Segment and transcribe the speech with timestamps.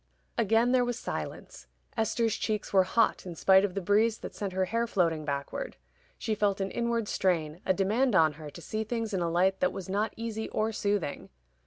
[0.35, 1.67] Again there was silence.
[1.95, 5.77] Esther's cheeks were hot in spite of the breeze that sent her hair floating backward.
[6.17, 9.59] She felt an inward strain, a demand on her to see things in a light
[9.59, 11.29] that was not easy or soothing.